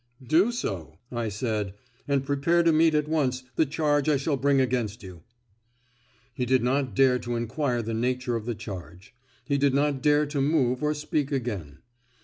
[0.27, 1.75] "Do so," I said,
[2.07, 5.21] "and prepare to meet at once the charge I shall bring against you."
[6.33, 9.13] He did not dare to inquire the nature of the charge.
[9.45, 11.81] He did not dare to move or speak again.